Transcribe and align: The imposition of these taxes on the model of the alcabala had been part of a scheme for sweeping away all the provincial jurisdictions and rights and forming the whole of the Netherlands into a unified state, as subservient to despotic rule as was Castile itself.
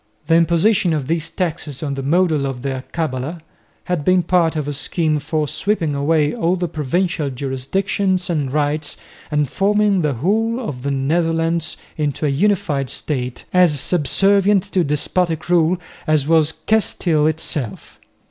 The 0.25 0.33
imposition 0.33 0.93
of 0.93 1.05
these 1.05 1.29
taxes 1.29 1.83
on 1.83 1.93
the 1.93 2.01
model 2.01 2.47
of 2.47 2.63
the 2.63 2.73
alcabala 2.73 3.39
had 3.83 4.03
been 4.03 4.23
part 4.23 4.55
of 4.55 4.67
a 4.67 4.73
scheme 4.73 5.19
for 5.19 5.47
sweeping 5.47 5.93
away 5.93 6.33
all 6.33 6.55
the 6.55 6.67
provincial 6.67 7.29
jurisdictions 7.29 8.27
and 8.27 8.51
rights 8.51 8.97
and 9.29 9.47
forming 9.47 10.01
the 10.01 10.13
whole 10.13 10.59
of 10.59 10.81
the 10.81 10.89
Netherlands 10.89 11.77
into 11.97 12.25
a 12.25 12.29
unified 12.29 12.89
state, 12.89 13.43
as 13.53 13.79
subservient 13.79 14.63
to 14.73 14.83
despotic 14.83 15.47
rule 15.49 15.77
as 16.07 16.27
was 16.27 16.51
Castile 16.65 17.27
itself. 17.27 17.99